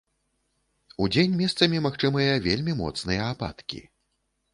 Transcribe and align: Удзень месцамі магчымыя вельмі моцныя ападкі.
Удзень 1.03 1.35
месцамі 1.41 1.81
магчымыя 1.87 2.31
вельмі 2.47 2.73
моцныя 2.81 3.29
ападкі. 3.35 3.83